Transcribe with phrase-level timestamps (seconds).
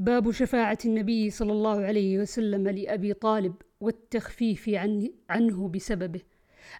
[0.00, 4.68] باب شفاعة النبي صلى الله عليه وسلم لأبي طالب والتخفيف
[5.28, 6.20] عنه, بسببه.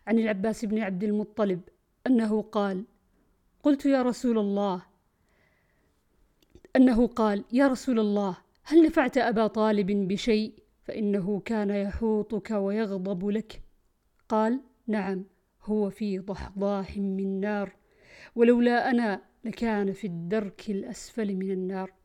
[0.06, 1.60] عن العباس بن عبد المطلب
[2.06, 2.84] أنه قال
[3.62, 4.82] قلت يا رسول الله
[6.76, 13.62] أنه قال يا رسول الله هل نفعت أبا طالب بشيء فإنه كان يحوطك ويغضب لك؟
[14.28, 15.24] قال نعم
[15.62, 17.72] هو في ضحضاح من نار
[18.34, 21.99] ولولا أنا لكان في الدرك الأسفل من النار.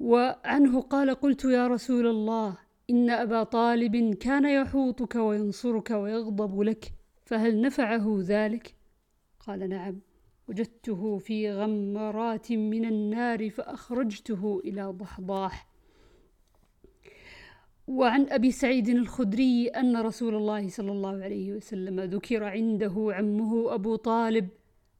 [0.00, 2.56] وعنه قال قلت يا رسول الله
[2.90, 6.92] إن أبا طالب كان يحوطك وينصرك ويغضب لك
[7.24, 8.74] فهل نفعه ذلك؟
[9.46, 10.00] قال نعم
[10.48, 15.68] وجدته في غمرات من النار فأخرجته إلى ضحضاح
[17.86, 23.96] وعن أبي سعيد الخدري أن رسول الله صلى الله عليه وسلم ذكر عنده عمه أبو
[23.96, 24.48] طالب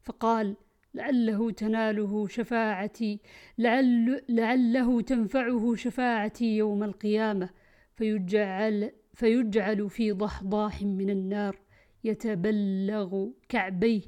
[0.02, 0.56] فقال
[0.94, 3.20] لعله تناله شفاعتي
[3.58, 7.50] لعل لعله تنفعه شفاعتي يوم القيامة.
[7.94, 11.58] فيجعل فيجعل في ضحضاح من النار.
[12.04, 14.02] يتبلغ كعبيه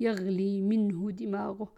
[0.00, 1.72] يغلي منه دماغه.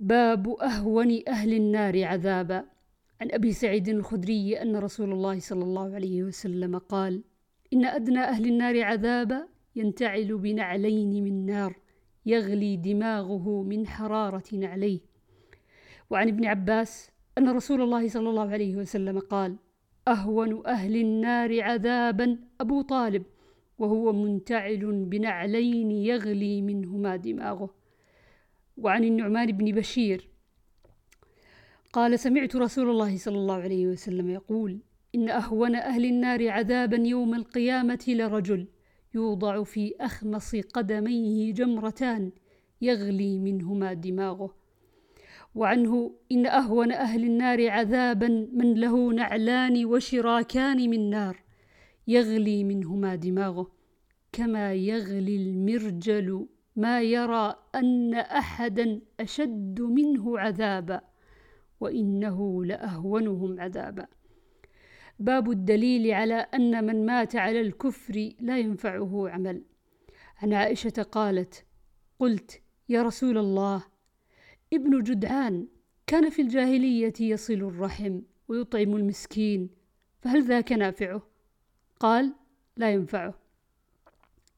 [0.00, 2.64] باب أهون أهل النار عذابا.
[3.20, 7.22] عن أبي سعيد الخدري أن رسول الله صلى الله عليه وسلم قال
[7.72, 11.76] إن أدنى أهل النار عذابا ينتعل بنعلين من نار.
[12.26, 15.00] يغلي دماغه من حرارة نعليه
[16.10, 19.56] وعن ابن عباس أن رسول الله صلى الله عليه وسلم قال
[20.08, 23.22] أهون أهل النار عذابا أبو طالب
[23.78, 27.74] وهو منتعل بنعلين يغلي منهما دماغه.
[28.76, 30.28] وعن النعمان بن بشير
[31.92, 34.78] قال سمعت رسول الله صلى الله عليه وسلم يقول
[35.14, 38.66] إن أهون أهل النار عذابا يوم القيامة لرجل
[39.14, 42.32] يوضع في أخمص قدميه جمرتان
[42.82, 44.54] يغلي منهما دماغه.
[45.54, 51.42] وعنه إن أهون أهل النار عذابا من له نعلان وشراكان من نار
[52.08, 53.70] يغلي منهما دماغه.
[54.32, 56.46] كما يغلي المرجل
[56.76, 61.00] ما يرى أن أحدا أشد منه عذابا
[61.80, 64.06] وإنه لأهونهم عذابا.
[65.20, 69.62] باب الدليل على أن من مات على الكفر لا ينفعه عمل.
[70.42, 71.64] عن عائشة قالت
[72.18, 73.82] قلت يا رسول الله
[74.72, 75.66] ابن جدعان
[76.06, 79.70] كان في الجاهلية يصل الرحم ويطعم المسكين
[80.20, 81.22] فهل ذاك نافعه؟
[82.00, 82.34] قال
[82.76, 83.34] لا ينفعه.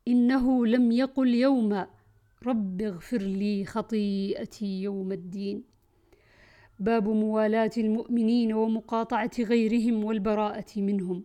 [0.09, 1.91] إنه لم يقل يوما
[2.47, 5.65] رب اغفر لي خطيئتي يوم الدين.
[6.84, 11.25] باب موالاة المؤمنين ومقاطعة غيرهم والبراءة منهم.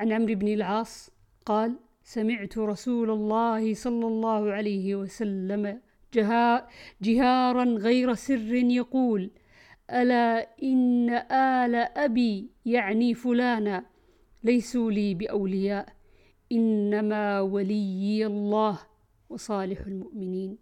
[0.00, 1.10] عن عمرو بن العاص
[1.46, 5.80] قال سمعت رسول الله صلى الله عليه وسلم
[7.02, 9.30] جهارا غير سر يقول
[9.90, 13.84] ألا إن آل أبي يعني فلانا
[14.44, 15.88] ليسوا لي بأولياء
[16.52, 18.78] إنما وليي الله
[19.30, 20.58] وصالح المؤمنين.